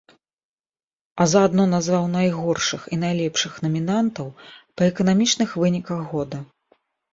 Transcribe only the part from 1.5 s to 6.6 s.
назваў найгоршых і найлепшых намінантаў па эканамічных выніках года.